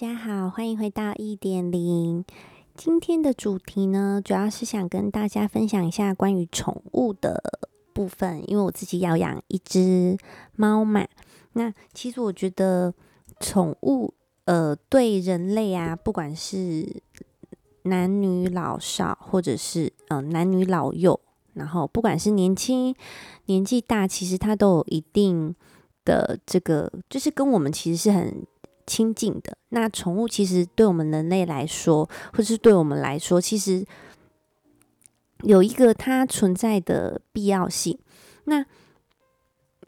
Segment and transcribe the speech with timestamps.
[0.00, 2.24] 大家好，欢迎回到一点零。
[2.76, 7.42] 今天的主题呢，主要是想跟大家分享一下关于宠物的
[7.92, 10.16] 部分，因为我自己要养一只
[10.54, 11.04] 猫嘛。
[11.54, 12.94] 那其实我觉得
[13.40, 14.14] 宠物，
[14.44, 17.02] 呃，对人类啊，不管是
[17.82, 21.18] 男女老少，或者是呃男女老幼，
[21.54, 22.94] 然后不管是年轻
[23.46, 25.52] 年纪大，其实它都有一定
[26.04, 28.46] 的这个，就是跟我们其实是很。
[28.86, 29.57] 亲近的。
[29.70, 33.84] 那宠物其实对我们人类来说，或是对我们来说，其实
[35.42, 37.98] 有一个它存在的必要性。
[38.44, 38.64] 那，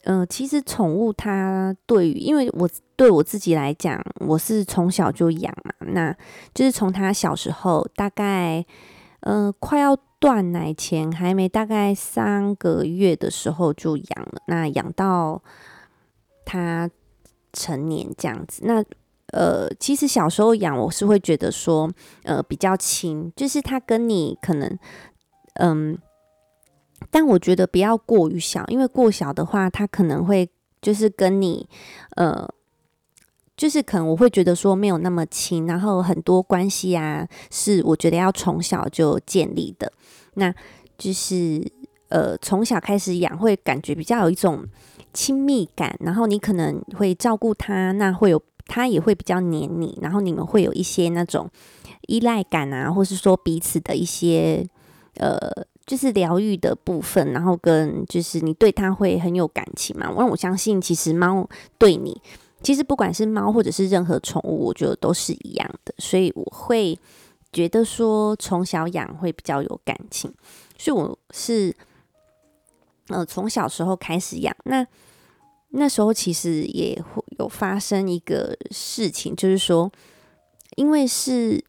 [0.05, 6.15] 呃，其实宠物它对于，因为我对我自己来讲，我是从小就养嘛，那
[6.52, 8.65] 就是从它小时候，大概
[9.21, 15.43] 呃快要断奶前，还没大概三个月的时候就养了，那养到
[16.45, 16.90] 它。
[17.52, 18.80] 成年这样子，那
[19.33, 21.91] 呃，其实小时候养我是会觉得说，
[22.25, 24.79] 呃，比较亲，就是它跟你可能，
[25.55, 25.99] 嗯，
[27.11, 30.51] 但我觉得不要过于小，因为过小的话，它可能会
[30.83, 31.69] 就是跟你，
[32.17, 32.49] 呃，
[33.57, 39.93] 就是可能我会觉得说没有那么亲，然后很多关系啊，是我觉得要从小就建立的，
[40.35, 40.55] 那
[40.99, 41.65] 就是
[42.09, 44.67] 呃，从小开始养会感觉比较有一种。
[45.13, 51.51] 亲密感，然后你可能会照顾他，那会有他也会比较黏你，然后你们会有一些那种
[52.07, 54.65] 依赖感啊，或是说彼此的一些
[55.16, 55.37] 呃，
[55.85, 60.12] 就是疗愈的部分，然后跟就是你对他会很有感情嘛。
[60.16, 62.23] 让我相信，其实猫对你，
[62.62, 66.97] 其实不管是猫或者是任何宠物，我觉得都是一样的，所以我会
[67.53, 70.32] 觉得说从小养会比较有感情，
[70.78, 71.75] 所以我是。
[73.09, 74.87] 呃，从小时候开始养，那
[75.71, 79.91] 那时候其实也会有发生一个事情，就是说，
[80.77, 81.65] 因为是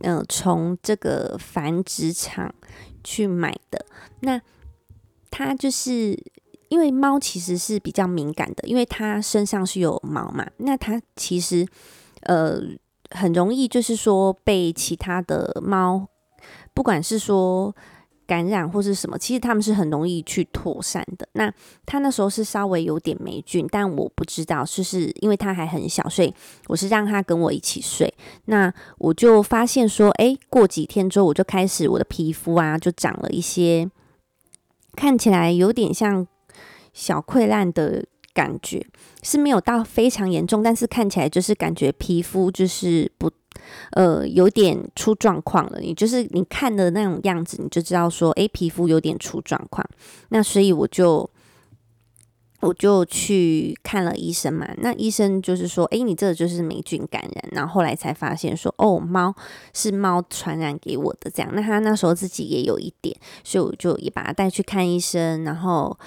[0.00, 2.54] 呃从这个繁殖场
[3.04, 3.86] 去买的，
[4.20, 4.40] 那
[5.30, 6.18] 它就是
[6.68, 11.66] 因为猫其实是比较敏感的，因为它身上是有毛嘛，那它其实
[12.22, 12.60] 呃
[13.10, 16.08] 很容易就是说被其他的猫，
[16.74, 17.74] 不管是说。
[18.28, 21.26] 感染或是什么，其实他们是很容易去扩散的。
[21.32, 21.50] 那
[21.86, 26.32] 他那时候是稍微有点霉菌，但我不知道，就是因为他还很小，所以
[26.66, 28.12] 我是让他跟我一起睡。
[28.44, 33.90] 那我就发现说，哎，过几天之后，我就开始我的皮肤啊，就长了一些
[34.94, 36.26] 看起来有点像
[36.92, 38.86] 小溃烂的感觉，
[39.22, 43.30] 是没有到非常严重，但是看起来就是感觉皮肤就是不。
[43.92, 45.80] 呃，有点出状况了。
[45.80, 49.86] 你就是你看的那种样子，你就知道说，诶，皮肤有点出状况。
[50.30, 51.28] 那所以我就
[52.60, 54.68] 我就去看了医生嘛。
[54.78, 57.48] 那医生就是说，诶，你这个就是霉菌感染。
[57.52, 59.34] 然后后来才发现说，哦，猫
[59.72, 61.50] 是猫传染给我的这样。
[61.54, 65.98] 那他那时候自己也有一点，所以我就也把他带去看医生，然后。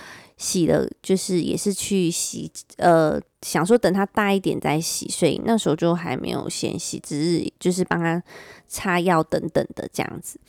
[0.42, 8.22] 洗了，就是也是去洗，呃，想说等它大一点再洗，所以那时候就还没有先洗，只是就是帮他
[8.68, 10.40] 擦药等等的这样子。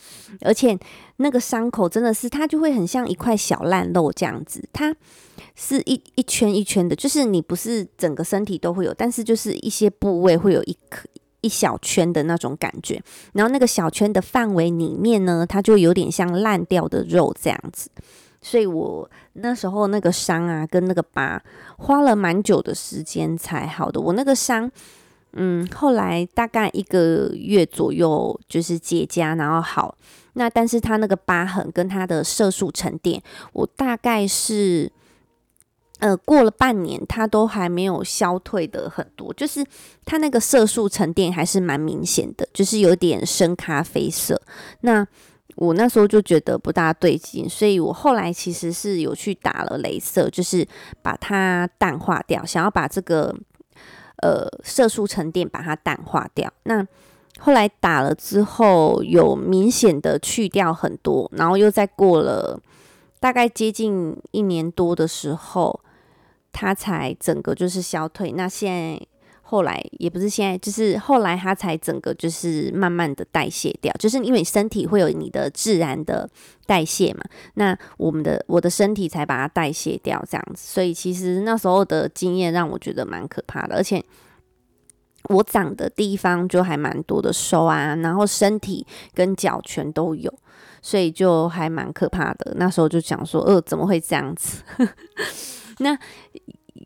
[0.41, 0.79] 而且
[1.19, 4.97] 那个伤口真的是，它就会很像一块小烂肉这样子，它
[5.55, 11.07] 是一一圈一圈的，就是你不是整个身体都会有，但是就是一些部位会有一颗
[11.43, 12.99] 一小圈的那种感觉，
[13.35, 17.91] 然后那个小圈的范围里面呢，它就有点像烂掉的肉这样子。
[18.43, 21.43] 所以我那时候那个伤啊，跟那个疤
[21.79, 24.01] 花了蛮久的时间才好的。
[24.01, 24.71] 我那个伤，
[25.33, 29.97] 嗯，后来大概一个月左右就是结痂，然后好。
[30.35, 34.91] 那但是它那个疤痕跟它的色素沉淀，我大概是
[35.99, 39.63] 呃过了半年，它都还没有消退的很多，就是
[40.07, 44.41] 它那个色素沉淀还是蛮明显的，就是有点深咖啡色。
[44.81, 45.07] 那
[45.57, 50.67] 我那时候就觉得不大对劲，所以我后来其实是有去打了镭射，就是
[51.03, 53.35] 把它淡化掉，想要把这个
[54.23, 56.51] 呃色素沉淀把它淡化掉。
[56.65, 56.87] 那
[57.39, 62.59] 后来打了之后，有明显的去掉很多，然后又再过了
[63.21, 65.81] 大概接近一年多的时候，
[66.51, 68.33] 它才整个就是消退。
[68.33, 69.07] 那现在。
[69.53, 76.27] 后来也不是现在，就是后来它才整个就是慢慢的代谢掉，就是因为身体会有你的自然的
[76.65, 77.23] 代谢嘛，
[77.57, 84.03] 那我们的我的身体才把它代谢掉这样子，所以其实那时候的经验让我觉得蛮可怕的，而且
[85.25, 90.33] 我长的地方就还蛮多的手啊，然后身体跟脚全都有，
[90.81, 92.55] 所以就还蛮可怕的。
[92.57, 94.63] 那时候就想说，呃，怎么会这样子？
[95.81, 95.99] 那。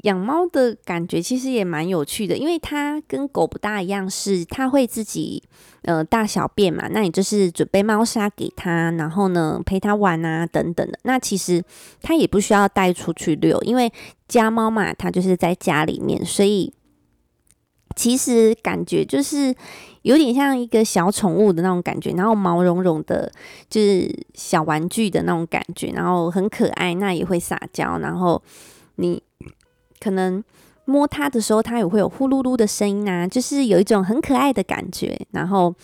[0.02, 5.42] 养猫的感觉其实也蛮有趣的，因为它跟狗不大一样，是它会自己
[5.82, 6.88] 呃大小便嘛。
[6.90, 10.98] 那你就是准备猫砂给它，然后呢陪它玩啊等等的。
[11.02, 11.62] 那其实
[12.02, 13.92] 它也不需要带出去遛，因为
[14.28, 16.72] 家猫嘛，它就是在家里面，所以
[17.94, 19.54] 其实感觉就是
[20.02, 23.32] 有点像一个小宠物的那种感觉，然后毛茸茸的，
[23.70, 28.42] 就是小玩具的那种感觉，然后很可爱，那也会撒娇，然后。
[28.98, 29.22] 你
[30.00, 30.42] 可能
[30.84, 35.18] 摸它的时候，它也会有呼噜噜的声音啊，就是有一种很可爱的感觉。
[35.32, 35.74] 然后，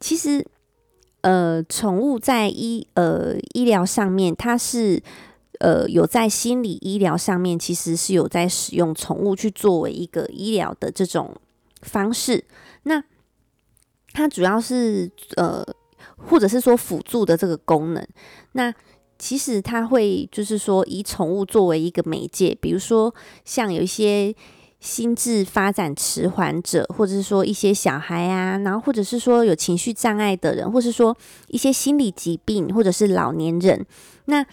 [0.00, 0.44] 其实，
[1.20, 5.02] 呃，宠物在医呃医疗上面，它是
[5.60, 11.34] 呃有在心理医疗上面，其实是有在使用宠物去作为一个医疗的这种
[11.82, 12.44] 方式。
[12.82, 13.02] 那
[14.12, 15.64] 它主要是呃，
[16.16, 18.06] 或者是说辅助的这个功能。
[18.52, 18.72] 那
[19.24, 24.34] 其实他会就是说以宠物作为一个媒介，比如说像有一些
[24.80, 31.16] 心智发展迟缓者，或者是说一些小孩啊，然后或者是说有情绪障碍的人，或是说
[31.48, 33.86] 一些心理疾病，或者是老年人。
[34.26, 34.44] 那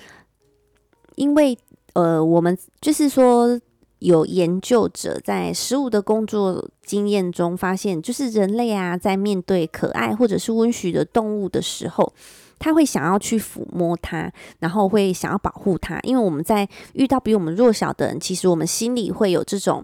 [1.16, 1.58] 因为
[1.92, 3.60] 呃，我们就是说
[4.00, 12.14] 有研究者在食物的工作经验中发现，就是人类啊，在面对可爱或者是温煦的动物的时候。
[12.64, 19.84] 他会想要去抚摸它，然后会想要保护它，因为我们在遇到比我们弱小的人，其实我们心里会有这种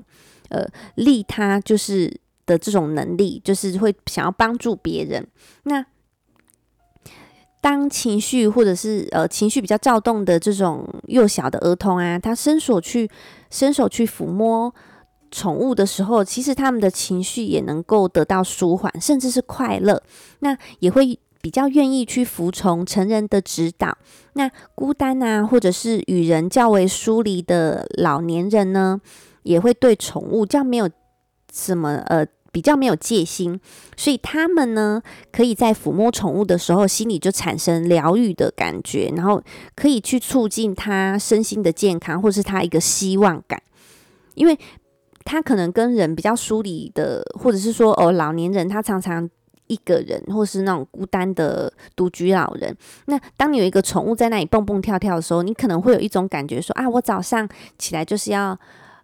[0.50, 0.64] 呃
[0.94, 5.28] 利他就是的这种能力，就是会想要帮助别人。
[5.64, 5.84] 那
[7.60, 13.10] 当情绪或者是呃情绪比较躁动的这种幼小的儿童啊，他伸手去
[13.50, 14.72] 伸手去抚摸
[15.32, 20.04] 宠物的时候，其实他们的情绪也能够得到舒缓，甚至是快乐。
[20.42, 21.20] 那也会。
[21.48, 23.98] 比较愿意去服从成人的指导，
[24.34, 29.00] 那孤单啊，或者是与人较为疏离的老年人呢，
[29.44, 30.90] 也会对宠物较没有
[31.54, 33.58] 什么呃，比较没有戒心，
[33.96, 35.02] 所以他们呢，
[35.32, 39.42] 可以在抚摸宠物的时候，心里就产生疗愈的感觉，然后
[39.74, 43.64] 可以去促进他身心的健康，或是他一个希望感，
[44.36, 44.60] 因为
[45.24, 49.30] 他可能跟人比较疏离的，或者是说哦，老年人他常常。
[49.68, 52.76] 一个人，或是那种孤单的独居老人，
[53.06, 57.48] 那当你有一个宠物在那里蹦蹦跳跳的时候，你可能会有一种感觉说，啊，我早上
[57.78, 58.58] 起来就是要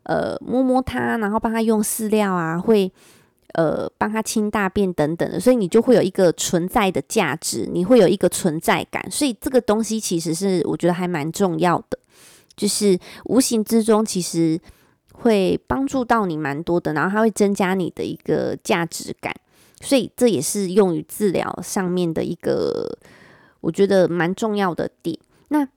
[0.03, 2.91] 呃摸摸它，然后帮它用饲料啊，会
[3.53, 11.99] 呃帮它清大便等等的，所以你就会有一个存在的价值，你会有一个存在感，所以这个东西其实是我觉得还蛮重要的，
[12.55, 14.59] 就是无形之中其实
[15.11, 19.33] 会帮助到你蛮多的，然后它会增加你的一个价值感。
[19.83, 22.97] 所以这也是用于治疗上面的一个，
[23.59, 25.19] 我觉得蛮重要的点。
[25.49, 25.67] 那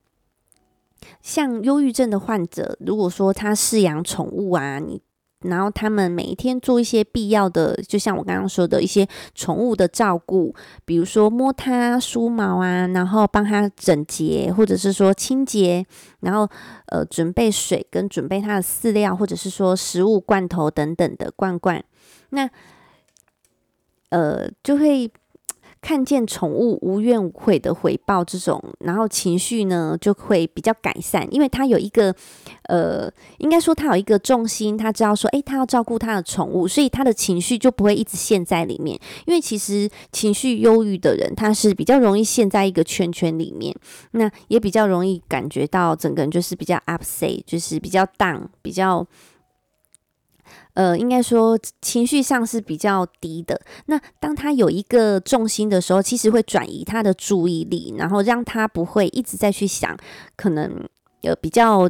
[1.20, 5.02] 像忧郁症的患者，如果说他饲养宠物啊，你
[5.40, 10.54] 然后他们每一天做一些必要的，就像我刚刚说的一些宠物的照顾，
[10.84, 15.84] 比如说摸它、梳毛啊，然后帮它整洁，或者是说清洁，
[16.20, 16.48] 然后
[16.86, 21.84] 呃准备水跟准备它的饲料，或者是说食物罐头等等的罐罐，
[22.30, 22.48] 那。
[24.16, 25.10] 呃，就会
[25.82, 32.14] 看见宠物无怨无悔的回报这种，然后情绪呢就会比较改善，因为他有一个
[32.62, 38.98] 呃，应该说他有一个重心，他知道说，诶，他要照顾他的宠物，所以他的情绪就不会一直陷在里面。
[39.26, 43.76] 因为其实情绪忧郁的人，他是比较容易陷在一个圈圈里面，
[44.12, 49.06] 那也比较容易感觉到整个人就是比较 upset，就是比较 down，比较。
[50.76, 53.58] 呃，应该说情绪上是比较低的。
[53.86, 59.96] 那当他有一个重心的时候，其实会转移他的注意力，然后让他不会一直在去想
[60.36, 60.86] 可能
[61.22, 61.88] 呃比较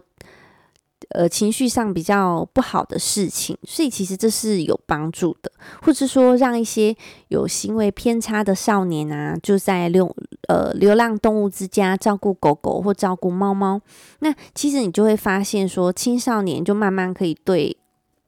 [1.09, 3.59] 呃情绪上比较不好的事情。
[3.65, 5.51] 所以其实这是有帮助的，
[5.83, 6.95] 或者说让一些
[7.27, 10.15] 有行为偏差的少年啊，就在流
[10.47, 13.81] 呃流浪动物之家照顾狗狗或照顾猫猫。
[14.21, 17.77] 那其实你就会发现说，青少年就慢慢可以对。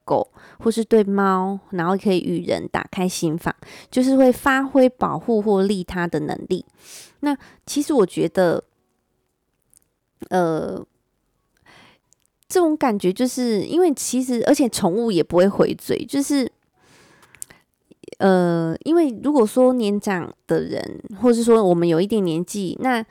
[0.09, 0.27] 狗
[0.59, 3.55] 或是对猫，然后可以与人打开心房，
[3.91, 6.65] 就是会发挥保护或利他的能力。
[7.21, 7.37] 那
[7.67, 8.65] 其实我觉得，
[10.31, 10.83] 呃，
[12.49, 16.51] 这种感觉就是因为其实，而且宠物也不会回嘴，就是，
[18.19, 23.05] 呃，因为如果说年长的人，或是说我们有一点年纪，那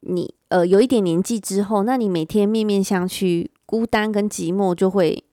[0.00, 5.24] 你呃有一点年纪之后，那你每天面面相觑，孤单跟寂寞就会。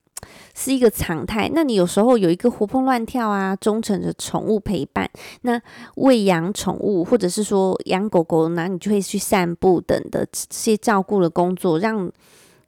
[0.56, 1.52] 是一个常态。
[1.54, 5.08] 那你有时候有一个活蹦乱跳啊、忠诚的宠物陪伴，
[5.42, 5.62] 那
[5.96, 12.12] 喂养宠物，或者是说养狗狗，那你就会去散步等的这些照顾的工作，让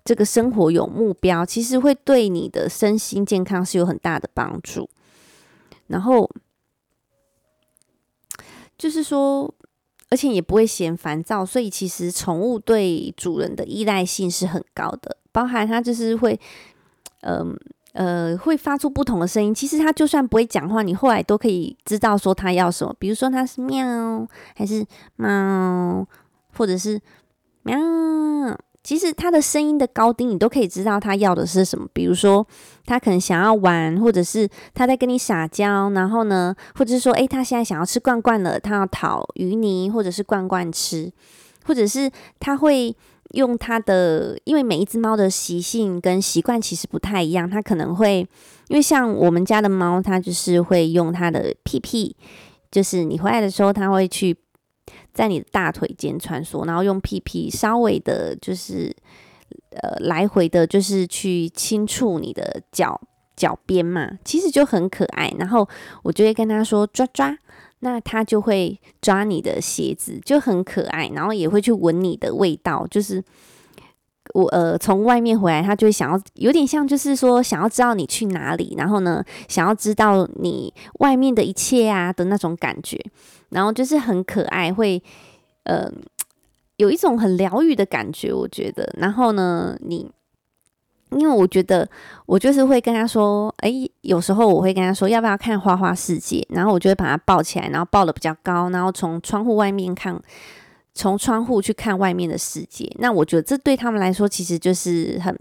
[0.05, 4.89] 这个生活有目标，其实会对你的身心健康是有很大的帮助。
[5.87, 6.29] 然后
[8.77, 9.53] 就是说，
[10.09, 16.39] 而且也不会嫌烦躁，所以其实宠物对主人的依赖性是很高的，包含它就是会，
[17.21, 17.57] 嗯，
[17.97, 19.51] 呃，会发出不同的声音。
[19.51, 22.95] 其实它就算不会讲话，你后来都可以知道说它要什么。
[22.99, 24.85] 比如说它是喵，还是
[25.15, 26.07] 猫，
[26.55, 27.01] 或者是
[27.63, 27.75] 喵。
[28.83, 31.85] 其实他的声音的高低，你都可以知道他要的是什么。
[31.91, 32.47] 比如说，
[32.85, 41.11] 他可能想要玩，或者是他在跟你撒娇，然后呢，或者是说，诶，他现在想要吃罐罐了，他要讨鱼泥或者是罐罐吃，
[41.65, 42.95] 或者是他会
[43.33, 48.27] 用它的，因为每一只猫的习性跟习惯其实不太一样，它可能会，
[48.67, 52.15] 因为像我们家的猫，它就是会用它的屁屁，
[52.71, 54.37] 就是你回来的时候，它会去。
[55.13, 58.95] 在你的大腿间穿梭，然后用屁屁稍微的，就是
[59.71, 63.01] 呃来回的，就是去轻触你的脚
[63.35, 65.33] 脚边嘛，其实就很可爱。
[65.39, 65.67] 然后
[66.03, 67.35] 我就会跟他说抓抓，
[67.79, 71.07] 那他就会抓你的鞋子，就很可爱。
[71.13, 73.23] 然后也会去闻你的味道，就是。
[74.33, 83.01] 我呃，从外面回来，他就会想要有点像，就是说想要知道你去哪里，然后呢，想要知道你外面的一切啊的那种感觉，
[83.51, 85.01] 然后就是很可爱，会
[85.63, 85.89] 呃
[86.75, 88.93] 有一种很疗愈的感觉，我觉得。
[88.97, 90.11] 然后呢，你
[91.11, 91.87] 因为我觉得
[92.25, 93.71] 我就是会跟他说，哎，
[94.01, 100.19] 有时候我会跟他说要不要看花花世界，然后我就会把他抱起来，然后抱的比较高，然后从窗户外面看。
[100.99, 105.37] 从窗户去看外面的世界，那我觉得这对他们来说其实就是很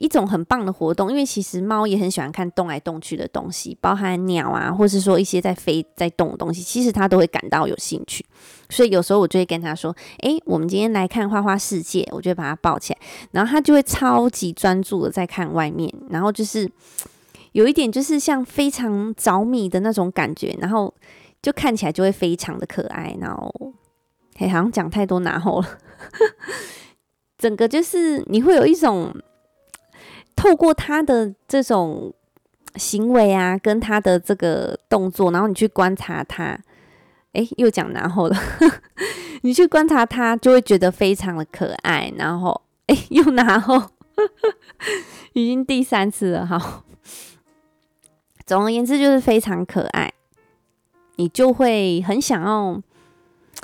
[0.00, 8.24] 一种很棒的活动，因为其实猫也很喜欢看动来动去的东西，包含鸟啊，或是说一些在飞在动的东西，其实它都会感到有兴趣。
[8.70, 12.98] 所以有时候我就会跟他说：“诶，我们今天来看花花世界。”我就把它抱起来，
[13.32, 16.66] 然后它就会超级专注的在看外面，然后就是
[17.52, 20.94] 有一点就是像非常着迷的那种感觉，然后
[21.42, 23.52] 就看起来就会非常的可爱，然后。
[24.38, 25.68] 哎，好像讲太多然后了，
[27.36, 29.14] 整个就是你会有一种
[30.40, 32.14] 透过他的这种
[32.76, 36.58] 行为啊，跟他的这个动作，然后你去观察他，
[37.34, 38.36] 哎，又讲然后了，
[39.42, 43.90] 你去观察他，就会觉得非常的可爱，然后哎，又然后，
[45.34, 46.84] 已经第三次了哈。
[48.46, 50.10] 总而言之，就是非常可爱，
[51.16, 52.80] 你就会很想要。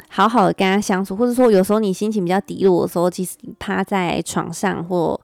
[0.09, 5.19] 好好的跟他相处，或者说有时候你心情比较低落的时候，其实趴在床上或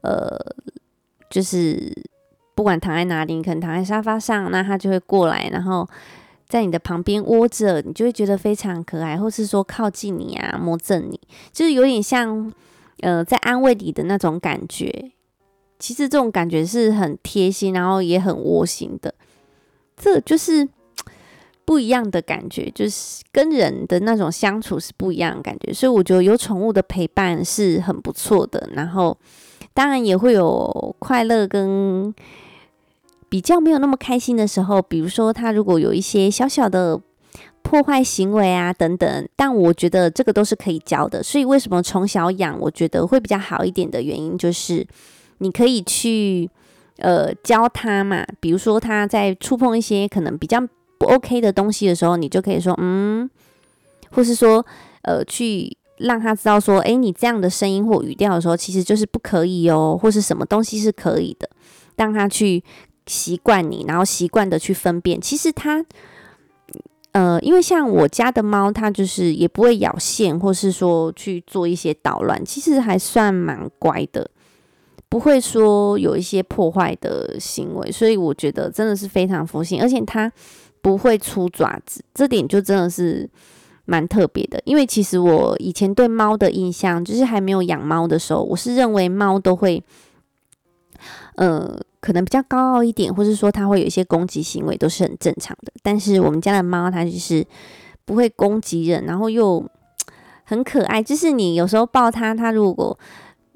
[0.00, 0.38] 呃，
[1.30, 1.92] 就是
[2.54, 5.88] 不管躺在哪里，你可能躺在沙发上，那他就会过来，然后
[6.48, 11.20] 在你的旁边窝着，你就会觉得非常可爱，或是说靠近你啊，摸着你，
[11.52, 12.52] 就是有点像
[13.00, 15.12] 呃在安慰你的那种感觉。
[15.78, 19.14] 其实这种感觉是很贴心，然后也很窝心的。
[19.96, 20.68] 这就是。
[21.64, 28.70] 不一样的感觉，就是跟人的那种相处是不一样的感觉，所以我觉得有宠物的陪伴是很不错的。
[28.72, 29.14] 然后，
[29.74, 32.14] 当然也会有快乐跟
[33.28, 37.00] 比较没有那么开心的时候，比如说他如果有一些小小的
[37.62, 41.22] 破坏行为啊等等，但我觉得这个都是可以教的。
[41.22, 44.86] 所以为什么从小养，我觉得会比较好一点的原因，就是
[45.38, 46.50] 你可以去
[46.96, 50.62] 呃教他嘛，比如说他在触碰一些可能比较。
[51.00, 53.30] 不 OK 的东西的时候，你就可以说嗯，
[54.10, 54.66] 或是说
[55.02, 61.48] 呃，去让他知道说，诶，你这样的声音或语调的时候，其实就是不可以哦，或是什么东西是可以的，
[61.96, 62.62] 让他去
[63.06, 65.20] 习惯你，然后习惯的去分辨。
[65.20, 65.84] 其实他
[67.12, 74.30] 呃，因为像我家的猫，它就是也不会咬线，或是说去做一些捣乱，其实还算蛮乖的，
[75.08, 80.32] 不会说有一些破坏的行为，所以我觉得真的是非常佛性，而且它。
[80.80, 83.28] 不会出爪子，这点就真的是
[83.88, 84.60] 蛮特别的。
[84.66, 89.82] 因为其实我以前对猫的印象，就是还没有养猫的时候，我是认为猫都会，
[91.36, 95.72] 呃，可能比较高傲一点，或是说它会有一些攻击行为，都是很正常的。
[95.82, 97.42] 但是我们家的猫，它就是
[98.04, 99.66] 不会攻击人，然后又
[100.44, 101.02] 很可爱。
[101.02, 102.98] 就是你有时候抱它，它如果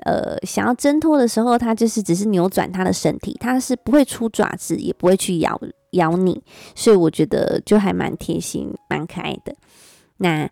[0.05, 5.61] 呃想要挣脱的时候，它就是只是扭转它的身体，它是不会出爪子，也不会去咬。
[5.93, 6.43] 咬你，
[6.75, 9.55] 所以我觉得就还蛮贴心、蛮可爱的。
[10.23, 10.49] 那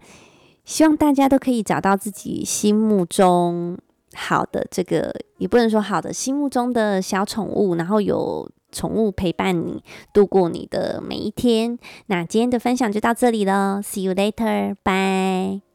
[0.64, 3.78] 希望大家都可以找到自己心目中
[4.14, 11.78] 好的这个，也不能说好的，心目中的小宠物，然后有宠物陪伴你度过你的每一天。
[12.06, 15.69] 那今天的分享就到这里了，See you later，bye。